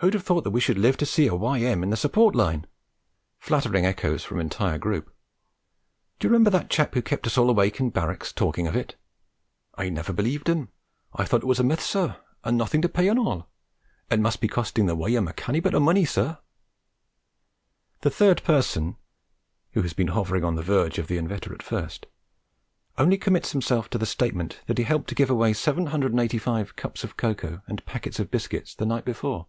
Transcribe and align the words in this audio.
'Who'd 0.00 0.12
have 0.12 0.24
thought 0.24 0.44
that 0.44 0.50
we 0.50 0.60
should 0.60 0.76
live 0.76 0.98
to 0.98 1.06
see 1.06 1.26
a 1.26 1.34
Y.M. 1.34 1.82
in 1.82 1.88
the 1.88 1.96
support 1.96 2.34
line!' 2.34 2.66
Flattering 3.38 3.86
echoes 3.86 4.22
from 4.22 4.38
entire 4.40 4.76
group. 4.76 5.06
'Do 6.18 6.26
you 6.26 6.30
remember 6.32 6.50
that 6.50 6.68
chap 6.68 6.92
who 6.92 7.00
kept 7.00 7.26
us 7.26 7.38
all 7.38 7.48
awake 7.48 7.80
in 7.80 7.88
barracks, 7.88 8.30
talking 8.30 8.66
of 8.66 8.76
it?' 8.76 8.94
'I 9.76 9.88
nevaw 9.88 10.14
believed 10.14 10.50
him. 10.50 10.68
I 11.14 11.24
thought 11.24 11.40
it 11.42 11.46
was 11.46 11.58
a 11.58 11.64
myth, 11.64 11.80
sir. 11.80 12.18
And 12.44 12.58
nothing 12.58 12.82
to 12.82 12.90
pay 12.90 13.08
an' 13.08 13.18
all! 13.18 13.48
It 14.10 14.20
must 14.20 14.42
be 14.42 14.48
costing 14.48 14.84
the 14.84 14.94
Y.M. 14.94 15.28
a 15.28 15.32
canny 15.32 15.60
bit 15.60 15.74
o' 15.74 15.80
money, 15.80 16.04
sir?' 16.04 16.36
The 18.02 18.10
third 18.10 18.44
person 18.44 18.96
who 19.72 19.80
has 19.80 19.94
been 19.94 20.08
hovering 20.08 20.44
on 20.44 20.56
the 20.56 20.62
verge 20.62 20.98
of 20.98 21.06
the 21.06 21.16
inveterate 21.16 21.62
first 21.62 22.04
only 22.98 23.16
commits 23.16 23.52
himself 23.52 23.88
to 23.88 23.98
the 23.98 24.04
statement 24.04 24.60
that 24.66 24.76
he 24.76 24.84
helped 24.84 25.08
to 25.08 25.14
give 25.14 25.30
away 25.30 25.54
785 25.54 26.76
cups 26.76 27.02
of 27.02 27.16
cocoa 27.16 27.62
and 27.66 27.82
packets 27.86 28.20
of 28.20 28.30
biscuits 28.30 28.74
the 28.74 28.84
night 28.84 29.06
before. 29.06 29.46